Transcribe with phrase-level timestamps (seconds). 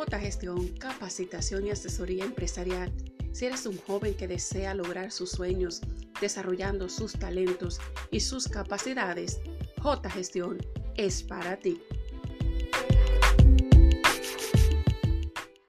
[0.00, 2.90] J Gestión, capacitación y asesoría empresarial.
[3.32, 5.82] Si eres un joven que desea lograr sus sueños
[6.22, 7.78] desarrollando sus talentos
[8.10, 9.40] y sus capacidades,
[9.82, 10.56] J Gestión
[10.96, 11.82] es para ti.